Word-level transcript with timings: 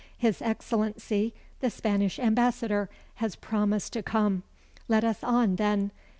His 0.17 0.41
Excellency 0.41 1.31
the 1.59 1.69
Spanish 1.69 2.17
Ambassador 2.17 2.89
has 3.17 3.35
promised 3.35 3.93
to 3.93 4.01
come. 4.01 4.41
Let 4.87 5.03
us 5.03 5.23
on, 5.23 5.57
then. 5.57 5.91